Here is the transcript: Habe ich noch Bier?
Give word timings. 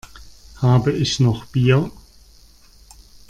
Habe 0.63 0.93
ich 0.93 1.19
noch 1.19 1.45
Bier? 1.45 1.91